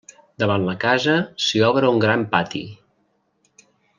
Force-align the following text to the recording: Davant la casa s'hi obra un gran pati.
Davant 0.43 0.63
la 0.69 0.73
casa 0.83 1.17
s'hi 1.43 1.61
obra 1.69 1.93
un 1.97 2.03
gran 2.07 2.27
pati. 2.33 2.65